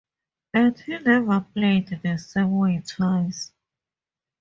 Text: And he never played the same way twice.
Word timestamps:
And 0.51 0.79
he 0.79 0.97
never 0.97 1.41
played 1.53 1.89
the 2.01 2.17
same 2.17 2.57
way 2.57 2.81
twice. 2.83 3.51